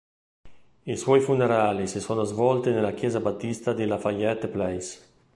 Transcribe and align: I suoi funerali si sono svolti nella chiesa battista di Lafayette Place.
I 0.83 0.97
suoi 0.97 1.19
funerali 1.21 1.85
si 1.85 1.99
sono 1.99 2.23
svolti 2.23 2.71
nella 2.71 2.93
chiesa 2.93 3.19
battista 3.19 3.71
di 3.71 3.85
Lafayette 3.85 4.47
Place. 4.47 4.99